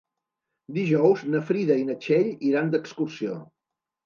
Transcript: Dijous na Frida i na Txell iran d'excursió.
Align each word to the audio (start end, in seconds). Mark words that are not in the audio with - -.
Dijous 0.77 1.21
na 1.33 1.41
Frida 1.49 1.77
i 1.83 1.85
na 1.91 1.99
Txell 2.07 2.33
iran 2.53 2.73
d'excursió. 2.73 3.39